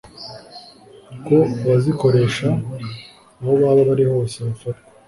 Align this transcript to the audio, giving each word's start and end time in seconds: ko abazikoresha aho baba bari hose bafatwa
ko 1.25 1.37
abazikoresha 1.63 2.49
aho 3.41 3.53
baba 3.61 3.81
bari 3.89 4.05
hose 4.11 4.37
bafatwa 4.47 4.89